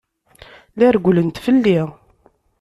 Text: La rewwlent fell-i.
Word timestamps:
La 0.77 0.87
rewwlent 0.91 1.41
fell-i. 1.45 1.79